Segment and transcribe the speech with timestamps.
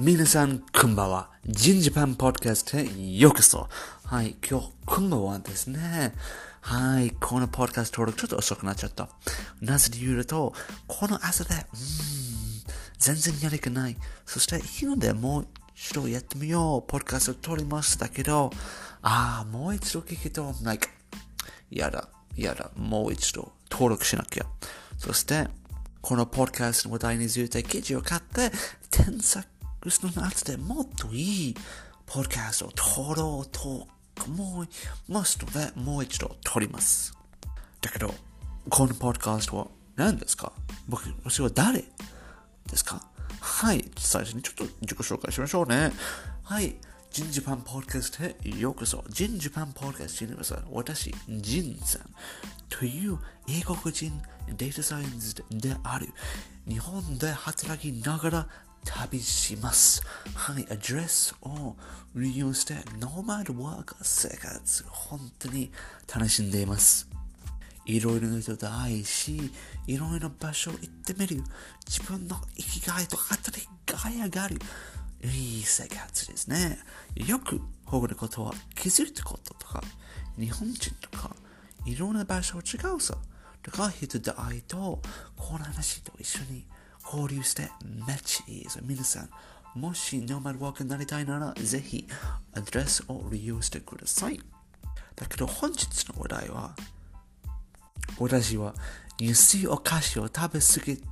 [0.00, 1.28] 皆さん、こんばんは。
[1.44, 3.68] ジンジパンポッドキャストへようこそ。
[4.04, 6.14] はい、今日、こんばんはですね。
[6.60, 9.08] はい、このポッドキャスト登録ちょっと遅くなっちゃった。
[9.60, 10.52] なぜで言うと、
[10.86, 11.64] この朝で、うーん、
[12.96, 13.96] 全然やる気ない。
[14.24, 16.88] そして、いいのでもう一度やってみよう。
[16.88, 18.52] ポッドキャスト撮りましたけど、
[19.02, 20.88] ああ、もう一度聞くと、like、
[21.72, 24.46] やだ、やだ、もう一度登録しなきゃ。
[24.96, 25.48] そして、
[26.00, 28.52] このポッドキャストの話題について記事を買って、
[28.92, 29.57] 添削
[29.88, 31.54] その夏でもっといい
[32.06, 33.86] ポッドキャストを撮ろうと
[34.26, 34.68] 思い
[35.08, 37.14] ますので、もう一度撮ります。
[37.80, 38.12] だけど、
[38.68, 40.52] このポッドキャストは何ですか？
[40.88, 43.02] 僕、私は誰ですか？
[43.40, 45.92] はい、最初にちょっと自己紹介しましょうね。
[46.42, 46.76] はい、
[47.10, 49.04] ジンジパンポッドキャストへようこそ。
[49.08, 52.02] ジンジパンポッドキャストにはさ、私、ジンさん
[52.68, 53.18] という
[53.48, 54.20] 英国人
[54.56, 56.08] データサイエンスである
[56.66, 58.48] 日本で働きながら
[58.84, 60.02] 旅します。
[60.34, 61.76] はい、アドレスを
[62.14, 65.70] 利用して、ノーマルワーカー生活、本当に
[66.12, 67.08] 楽しんでいます。
[67.84, 69.50] いろいろな人と会いし、
[69.86, 71.42] いろいろな場所を行ってみる。
[71.86, 74.58] 自分の生きがいと働きがい上がる。
[75.24, 76.78] いい生活ですね。
[77.14, 79.82] よく他のことは気づいたこととか、
[80.38, 81.34] 日本人とか、
[81.86, 83.16] いろんな場所違うさ。
[83.62, 85.00] とか、人と会いと、
[85.36, 86.66] この話と一緒に
[87.10, 87.70] 交流して
[88.06, 88.80] めっちゃいいです。
[88.82, 89.30] 皆さん、
[89.74, 92.06] もしノーマルワークになりたいなら、ぜひ
[92.54, 94.38] アドレスを利用してください。
[95.16, 96.76] だけど本日の話題は、
[98.18, 98.74] 私は
[99.18, 101.02] 安いお菓子を食べ過ぎ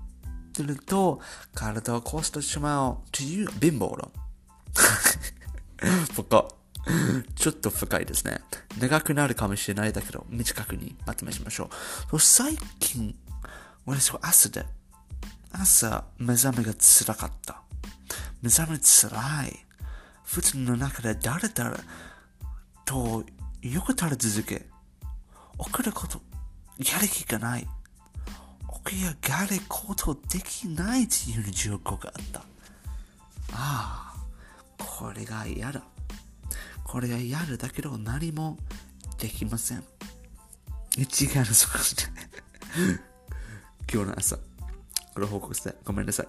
[0.52, 1.20] てると
[1.54, 4.12] 体を壊してしまうという貧乏論。
[6.14, 6.48] 深
[7.34, 8.40] ちょっと深いですね。
[8.78, 11.70] 長くなるかもしれないだけど、短くにまとめしましょ
[12.12, 12.20] う。
[12.20, 13.16] 最近、
[13.86, 14.66] 私は朝で
[15.58, 17.62] 朝、目覚めが辛かった。
[18.42, 19.66] 目覚め辛い。
[20.24, 21.76] 普通の中で誰々
[22.84, 23.24] と
[23.62, 24.66] よく垂れ続け、
[25.58, 26.20] 送ること、
[26.78, 27.66] やる気がない。
[28.84, 32.40] 起き上がることできないという状況があった。
[33.52, 34.14] ああ、
[34.78, 35.82] これが嫌だ。
[36.84, 38.58] これが嫌だだけど何も
[39.18, 39.84] できません。
[40.96, 41.84] 一概のそこで
[43.92, 44.38] 今日の朝、
[45.16, 46.28] これ報告して、ごめんなさい。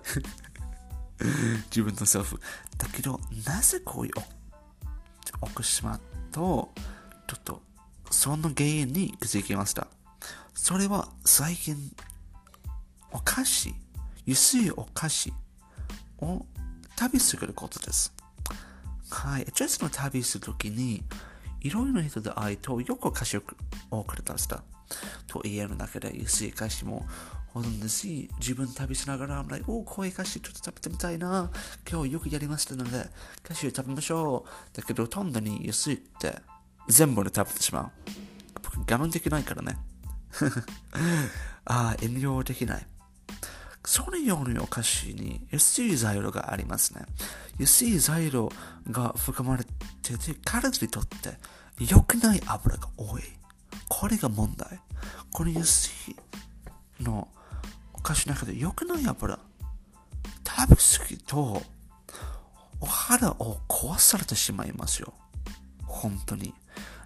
[1.70, 2.40] 自分のセルフ。
[2.78, 6.74] だけど、なぜこういう起こしまうと、
[7.28, 7.62] ちょっと、
[8.10, 9.88] その原因に気づきました。
[10.54, 11.76] それは最近、
[13.12, 13.76] お菓子、
[14.26, 15.34] 安いお菓子
[16.20, 16.46] を
[16.96, 18.14] 旅することです。
[19.10, 19.46] はい。
[19.54, 21.04] ジェスの旅するときに、
[21.60, 23.36] いろいろな人で会いとよくお菓子
[23.92, 24.64] をくれたした。
[25.28, 27.06] と家の中で安い菓子も
[27.58, 31.50] ほとんどし、自分旅しながら、like、おこういう菓子ちょっと食べてみたいな。
[31.90, 33.10] 今日よくやりましたので、
[33.44, 34.78] 菓子を食べましょう。
[34.78, 36.36] だけど、ほとんどに安いって、
[36.88, 37.92] 全部で食べてしまう。
[38.62, 39.78] 僕、我慢できないからね。
[41.66, 42.88] ああ、遠慮できない。
[43.84, 47.06] そのようなお菓子に安い材料がありますね。
[47.58, 48.52] 安い材料
[48.92, 49.64] が含まれ
[50.04, 51.38] てて、体にとって
[51.80, 53.24] 良くない油が多い。
[53.90, 54.80] これが問題。
[55.32, 56.16] この安い
[57.02, 57.28] の
[58.08, 59.38] お菓子の中で良くない油。
[60.48, 61.62] 食べ過ぎと、
[62.80, 65.14] お肌を壊されてしまいますよ。
[65.86, 66.54] 本当に。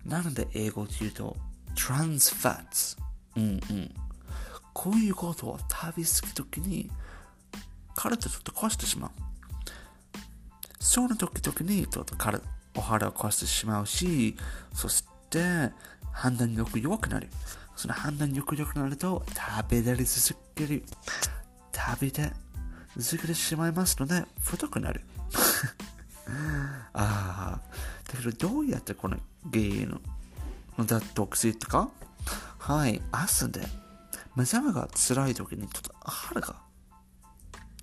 [0.06, 1.38] なので英語で言うと、
[1.74, 3.00] trans fats。
[3.36, 3.92] うんうん。
[4.74, 6.92] こういうことを食べ過ぎときに、
[7.96, 9.12] 体ちょっと壊してしまう。
[10.80, 12.44] その時々に、ちょっと体、
[12.78, 14.38] お肌を壊してしまうし、
[14.76, 15.72] そして、
[16.12, 17.28] 判断力弱くなる。
[17.82, 20.84] その判断力弱くなると、食べられ続ける。
[21.74, 22.32] 食べて
[22.96, 25.02] 続けてしまいますので、太くなる。
[26.94, 27.60] ああ、
[28.06, 29.18] だけどどうやってこの
[29.52, 30.00] 原因
[30.78, 31.90] の脱毒するか？
[32.60, 33.68] はい、朝で
[34.36, 36.62] 目覚めが辛い時にちょっと腹が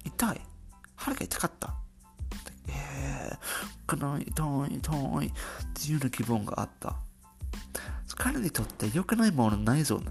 [0.05, 0.41] 痛い。
[0.95, 1.75] 腹が痛かった。
[2.69, 5.33] ええー、痛い、痛い、痛いっ
[5.75, 6.95] ていうような気分があった。
[8.17, 10.03] 彼にとって良くないもの内臓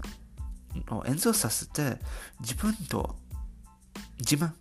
[0.90, 1.98] を演奏させて
[2.40, 3.16] 自分と
[4.18, 4.52] 自慢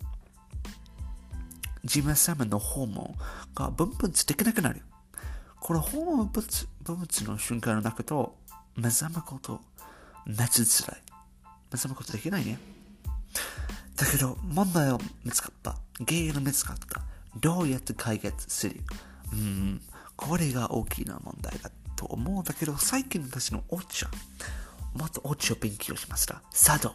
[1.83, 3.15] 自慢様のホルモン
[3.55, 4.81] が分泌できなくなる。
[5.59, 8.37] このホルモン分泌の瞬間の中と
[8.75, 9.61] 目覚めこと
[10.25, 11.01] めっちゃ辛い。
[11.71, 12.59] 目覚めことできないね。
[13.95, 15.75] だけど問題を見つかった。
[16.05, 17.01] 原因を見つかった。
[17.39, 18.81] どうやって解決する？
[19.33, 19.81] うん、
[20.15, 24.07] これが大きな問題だと思うんだけど、最近私のお茶、
[24.93, 26.41] もっとお茶を勉強しました。
[26.53, 26.93] 茶道、う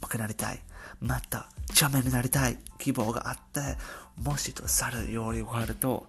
[0.00, 0.60] まくなりたい。
[1.00, 3.76] また、茶目になりたい希望があって、
[4.16, 6.08] もしと猿料理があると、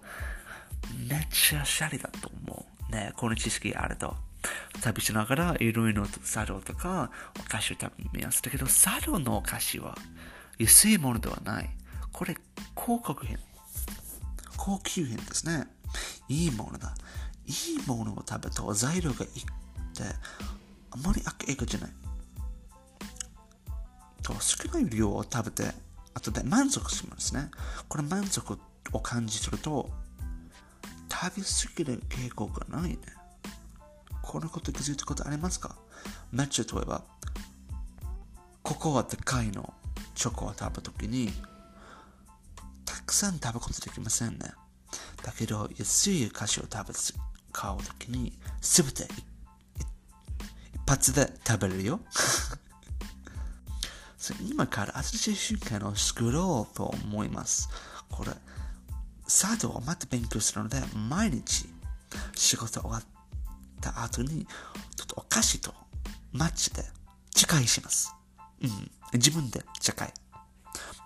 [1.08, 2.92] めっちゃシャリだと思う。
[2.92, 4.16] ね、この知識あると。
[4.80, 7.10] 旅しながらいろいろと茶道とか
[7.40, 8.42] お菓子を食べます。
[8.42, 9.96] だけど、茶道のお菓子は
[10.58, 11.70] 安いものではない。
[12.12, 12.36] これ、
[12.76, 13.38] 広告品。
[14.56, 15.66] 高級品ですね。
[16.28, 16.94] いいものだ。
[17.46, 19.32] いいものを食べると材料がいいっ
[19.94, 20.02] て、
[20.90, 21.90] あまり悪影響じゃない。
[24.22, 25.72] と少ない量を食べて、
[26.14, 27.50] 後で満足しますね。
[27.88, 28.58] これ満足
[28.92, 29.90] を感じすると、
[31.12, 32.98] 食べ過ぎる傾向がないね。
[34.22, 35.76] このこと気づいたことありますか？
[36.32, 37.04] めっちゃ例えば、
[38.62, 39.74] ここはでかいの
[40.14, 41.30] チョコを食べるときに、
[42.84, 44.52] たくさん食べることできませんね。
[45.22, 46.94] だけど、安い菓子を食べ
[47.54, 49.04] 買うときに、すべて
[50.74, 52.00] 一発で食べるよ。
[54.50, 57.68] 今から新しい習慣を作ろうと思います。
[58.10, 58.32] これ、
[59.26, 61.68] 茶道をまた勉強するので、毎日
[62.34, 63.04] 仕事終わっ
[63.80, 64.46] た後に、
[64.96, 65.72] ちょっとお菓子と
[66.32, 66.84] マッチで
[67.34, 68.12] 誓いします。
[68.62, 68.90] うん。
[69.12, 70.23] 自分で誓い。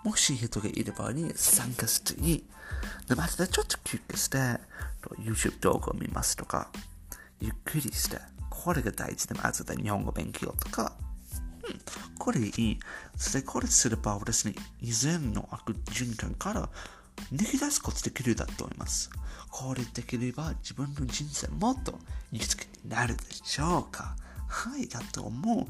[0.03, 2.43] もし人がいる場合に参加していい。
[3.07, 4.37] で、またちょっと休憩して、
[5.19, 6.69] YouTube 動画を見ますとか、
[7.41, 8.19] ゆっくりして、
[8.49, 10.93] これが大事で、まずで日本語勉強とか、
[12.17, 12.79] これいい。
[13.17, 16.69] そしてこれすればですね、以前の悪循環から
[17.33, 19.09] 抜き出すことできるだと思います。
[19.49, 21.97] これできれば自分の人生もっと
[22.31, 24.15] 豊かになるでしょうか
[24.47, 25.65] はい、だと思う。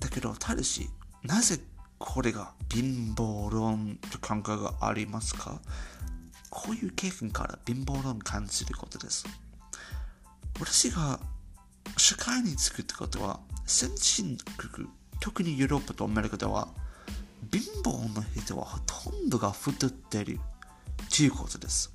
[0.00, 0.88] だけど、ただし、
[1.22, 1.60] なぜ
[2.00, 5.60] これが貧乏論と考えがありますか？
[6.48, 9.26] こういう経験から貧乏論を感じることです。
[10.58, 11.20] 私が
[11.98, 14.88] 社会につくってことは、先進国、
[15.20, 16.68] 特にヨーロッパとアメリカでは、
[17.52, 20.40] 貧乏の人はほとんどが太っている
[21.14, 21.92] ということです。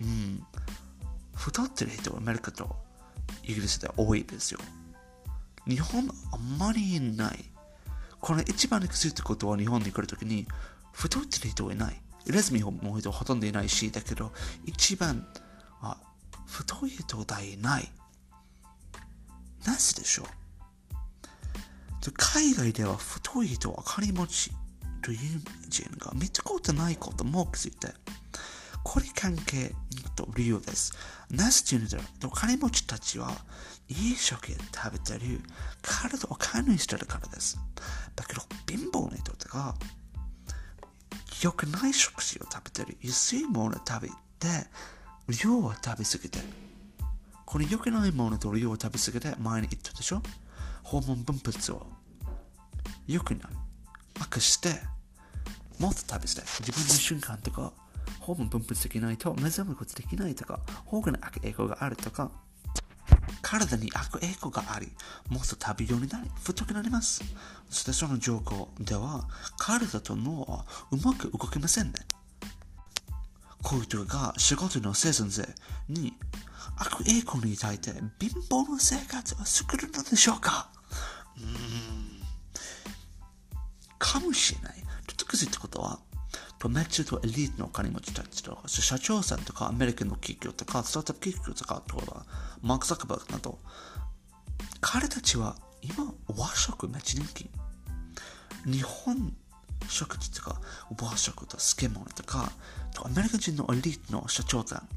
[0.00, 0.44] うん。
[1.34, 2.76] 太ってる人はアメリカと
[3.42, 4.60] イギリスで多いですよ。
[5.66, 7.50] 日本あんまりいない。
[8.20, 10.46] この一番に気づいたことは日本に来るときに、
[10.92, 12.00] 太ってる人はいない。
[12.26, 14.32] レズミの人ほとんどいないし、だけど、
[14.66, 15.26] 一番、
[15.80, 15.96] あ、
[16.46, 17.90] 太い人はいない。
[19.66, 20.26] なぜでしょう？
[22.16, 24.50] 海外では太い人は金持ち
[25.02, 25.18] という
[25.68, 27.88] 人が見たことないことも気づいて、
[28.84, 29.74] これ関係
[30.16, 30.92] と理由です。
[31.30, 33.30] なぜというの、金持ちたちは
[33.88, 35.40] いい食事食べてる、
[35.82, 37.58] 体を管理してるからです。
[38.16, 39.74] だけど、貧乏な人とか、
[41.42, 44.14] 良くない食事を食べてる、安いものを食べて、
[45.42, 46.44] 量を食べ過ぎてる。
[47.44, 50.22] これ良くないものと量を食べ過ぎて、前に言ったでしょ？
[50.82, 51.86] ホルモン分泌を
[53.06, 53.52] 良くない。
[54.20, 54.80] 悪して、
[55.78, 57.72] もっと食べて、自分の瞬間とか、
[58.28, 62.30] ホルモン分泌できないと目覚めることできないとか、保護の悪影響があるとか、
[63.40, 64.92] 体に悪影響があり、
[65.30, 67.24] もっと食べようになり、太くなります。
[67.70, 69.26] そしてその状況では、
[69.56, 71.92] 体と脳はうまく動けませんね。
[73.62, 75.48] こういう人が仕事の生産性
[75.88, 76.12] に
[76.76, 80.70] 悪影響に対して貧乏な生活を作るのでしょうか
[81.38, 82.22] うーん。
[83.98, 84.74] かもしれない。
[85.06, 85.98] ちょっとくずってことは、
[86.58, 92.26] とめっちゃとエリートのお金持ちたちとか、社長さんとかアメリカの企業とか、スタートアップ企業とか、とか
[92.62, 93.58] マーク・ザックバーグなど、
[94.80, 97.50] 彼たちは今和食めっちゃ人気。
[98.64, 99.32] 日本
[99.88, 100.60] 食事とか
[101.00, 102.50] 和食と漬物とか、
[102.92, 104.88] とアメリカ人のエリートの社長さん、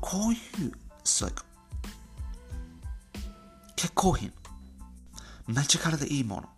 [0.00, 0.36] こうい
[0.68, 0.72] う、
[1.22, 1.42] like、
[3.74, 4.32] 結構品、
[5.48, 6.48] めっちゃ体いいもの、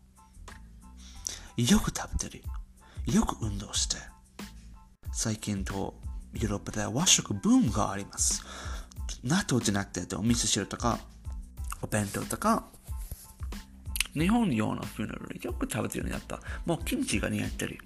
[1.56, 2.44] よく食べてる。
[3.06, 3.96] よく運動して、
[5.12, 5.94] 最近と
[6.34, 8.42] ヨーロッパで和食ブームがあります。
[9.24, 10.98] 納豆じゃなくて、お味噌汁とか、
[11.82, 12.64] お弁当とか、
[14.14, 15.12] 日本用のフード
[15.48, 16.40] よく食べてるようになった。
[16.66, 17.78] もうキムチが似合ってる。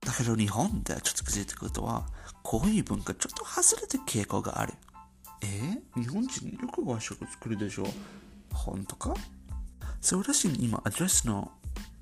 [0.00, 2.06] だけど日本でちょっと気づいたことは、
[2.42, 4.74] こういう文化ちょっと外れた傾向がある。
[5.42, 7.86] えー、日本人よく和食作るでしょ？
[8.52, 9.14] 本当か？
[10.00, 11.50] そうらしい今アドレスの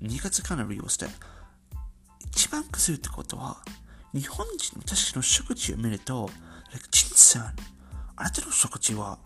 [0.01, 1.07] 2月から利用して、
[2.27, 3.57] 一番くずるってことは、
[4.13, 6.29] 日本人の私の食事を見ると、
[6.91, 7.55] 陳さん、
[8.15, 9.17] あなたの食事は、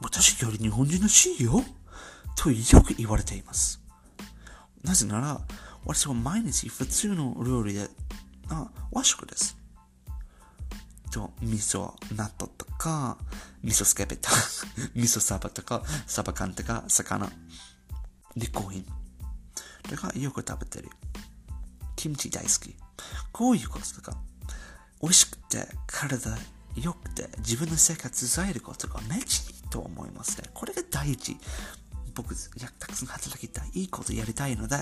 [0.00, 1.62] 私より日本人らしいよ
[2.36, 3.80] とよく言われています。
[4.84, 5.40] なぜなら、
[5.84, 7.88] 私は毎日普通の料理で、
[8.48, 9.56] あ和食です。
[11.10, 13.16] と、味噌納豆とか、
[13.62, 14.36] 味噌スケベとか、
[14.94, 17.30] 味噌サバとか、サバ缶とか、魚、
[18.52, 19.90] コーヒー。
[19.90, 20.90] とかよく食べてる。
[21.96, 22.74] キムチ大好き。
[23.32, 24.16] こういうこととか、
[25.00, 26.36] 美味しくて体
[26.76, 30.48] 良くて自分の生活支えることがめっちゃいいと思いますね。
[30.52, 31.36] これが第一。
[32.14, 34.78] 僕、たくさん働きたい、いいことやりたいので、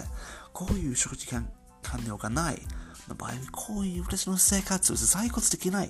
[0.53, 1.49] こういう食事間
[1.83, 2.63] 完了がない
[3.09, 5.89] の場合、こういう私の生活を支えることできない。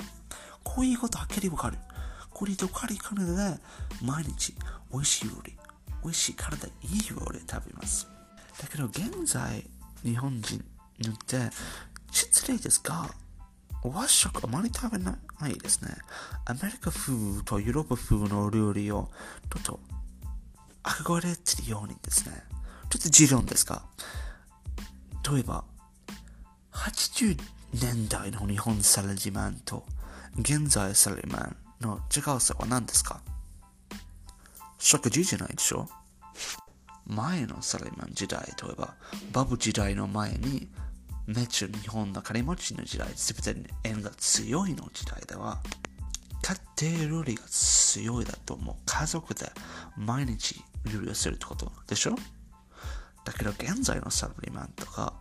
[0.63, 1.79] こういうことはっきりわかる。
[2.31, 3.59] これとカリカルで
[4.03, 4.55] 毎日
[4.91, 5.57] 美味しい料理、
[6.05, 8.07] 美味しい体いい料理食べます。
[8.61, 9.69] だけど現在、
[10.05, 10.65] 日本人
[10.99, 11.51] にって
[12.13, 13.09] 失礼ですが、
[13.83, 15.19] 和食あまり食べな
[15.49, 15.97] いですね。
[16.45, 19.11] アメリカ風とヨーロッパ風の料理を
[19.53, 19.81] ちょっと
[20.83, 22.43] 憧れてるようにですね。
[22.91, 23.83] ちょっと持論ですが、
[25.31, 25.65] 例えば、
[26.73, 27.39] 80
[27.73, 29.85] 年代の日本サラリーマンと
[30.39, 33.21] 現在サラリーマンの違うさは何ですか？
[34.85, 35.89] 食事じゃないでしょ？
[37.07, 38.95] 前のサラリーマン時代、例えば、
[39.33, 40.69] バブ時代の前に、
[41.27, 45.59] めっちゃ日本の金持ちの時代、すべて円が強いの時代では、
[46.79, 48.75] 家庭料理が強いだともう。
[48.85, 49.51] 家族で
[49.97, 50.63] 毎日
[50.93, 52.15] 料理をするってことでしょ？
[53.25, 55.15] だけど現在のサラリーマンとか、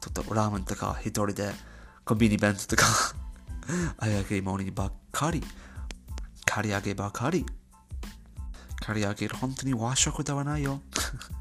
[0.00, 1.50] ちょっとラーメンとか一人で
[2.06, 2.84] コンビニ弁当とか
[3.98, 5.42] あやげ物にばっかり、
[6.46, 7.44] 刈り上げばかり、
[8.86, 10.80] 刈り上げる本当に和食ではないよ。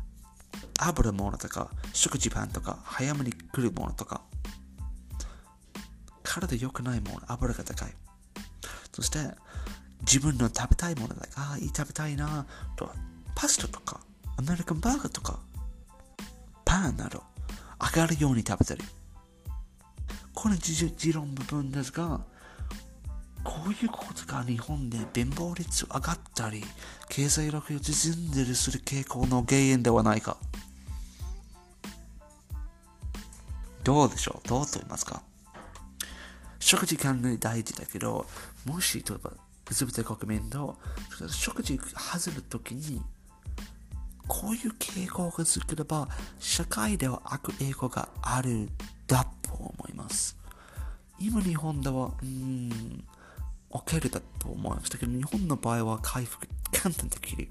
[0.81, 4.21] 油物とか、食事パンとか、早めに来るものとか、
[6.23, 7.95] 体良くないもの、油が高い。
[8.91, 9.35] そして、
[10.01, 12.91] 自分の食べたいものだああ、いい食べたいなと、
[13.35, 14.01] パスタとか、
[14.37, 15.39] アメリカンバーガーとか、
[16.65, 17.23] パンなど、
[17.79, 18.83] 上がるように食べてる。
[20.33, 22.25] この持論部分ですが、
[23.45, 26.63] こういうことが日本で貧乏率上がったり、
[27.07, 30.35] 経済力を縮んでるする傾向の原因ではないか。
[33.83, 34.47] どうでしょう？
[34.47, 35.21] どうと言いますか？
[36.59, 38.25] 食事関連大事だけど、
[38.65, 39.31] もし、例えば、
[39.69, 40.75] 全て国民と
[41.29, 42.99] 食事外るときに、
[44.27, 46.09] こういう傾向が作れば、
[46.39, 48.69] 社会では悪影響がある
[49.05, 50.35] だと思います。
[51.19, 53.03] 今日本では、うん、
[53.75, 57.49] OK だと思いましたけど、日本の場合は回復簡単できる。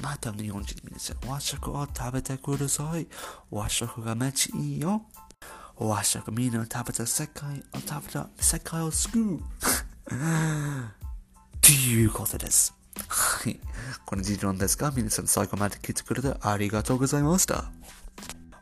[0.00, 3.06] また日本人皆さん、和食を食べてください。
[3.50, 5.02] 和食がめっちゃいいよ。
[5.76, 9.38] 和食みんな食べた世界を食べた世界を救う。
[9.40, 9.40] っ
[11.60, 12.74] ていうことです。
[13.08, 13.58] はい。
[14.06, 17.64] この事論ですが、皆さん最後まで聞いてくれてありがとうございました。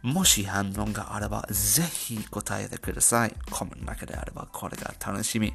[0.02, 3.34] もし反応があれば、ぜひ答えてください。
[3.50, 5.52] コメントだけであれば、これが楽しみ。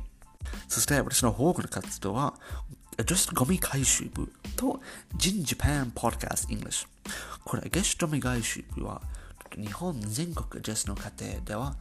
[0.68, 2.34] そして私の方の活動は、
[3.06, 4.82] 女子ゴミ回収部と
[5.18, 6.88] Jin Japan Podcast English。
[7.44, 9.02] これ、ゲストゴミ回収部は、
[9.56, 11.76] 日本全国女子の家庭では、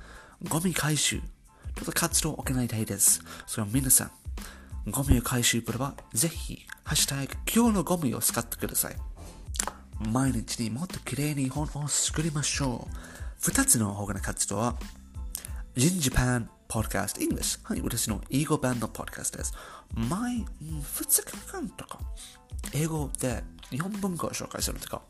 [0.49, 3.23] ゴミ回収、ちょっと活動を行いたいです。
[3.47, 8.97] それは皆さん、ゴミを回収すれば、ぜひ、ハッシュタグ、今日のゴミを使ってください。
[10.01, 12.95] 毎日にもっと綺麗に本を作りましょう。
[13.41, 14.77] 二つの方の活動は、
[15.77, 17.61] Jin Japan Podcast English。
[17.65, 19.55] はい、私の英語版のポッドキャストです。
[19.95, 21.99] 毎、2日間とか、
[22.75, 25.03] 英語で日本文化を紹介するとか、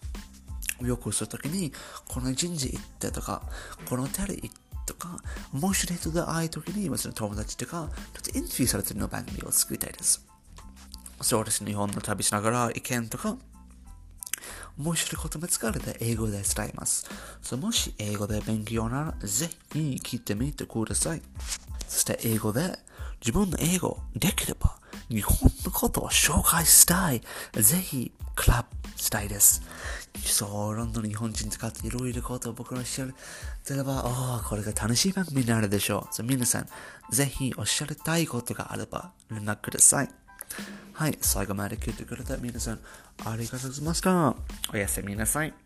[0.82, 1.72] よくするときに、
[2.06, 3.42] この人事行ってとか、
[3.88, 5.18] このテレ行ってとか、
[5.52, 10.24] 面白い人が会うときに、私の友達とか、ちょっとインタビューされてるの番組を作りたいです。
[11.20, 11.64] そうです。
[11.64, 13.36] 日本の旅しながら意見とか、
[14.78, 17.06] 面白いこと見つかるで英語で伝えます。
[17.56, 21.22] もし英語で勉強なら、ぜひ聞いてみてください。
[21.88, 22.78] そして英語で
[23.20, 24.76] 自分の英語できれば
[25.08, 27.22] 日本のことを紹介したい。
[27.54, 29.62] ぜひクラブしたいです。
[30.24, 33.14] そう、ロンドン日本人使っていろいろことを僕の知る。
[33.68, 36.22] 例えば、ああ、これが楽しい番組になるでしょう。
[36.22, 36.68] 皆さん、
[37.10, 40.08] ぜひおっしゃりたいことがあれば連絡ください。
[40.96, 42.80] はい、最後まで聞いてくれた皆さん、
[43.26, 44.34] ありがとうございました。
[44.72, 45.65] おやすみなさい。